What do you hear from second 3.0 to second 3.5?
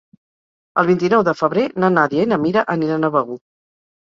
a Begur.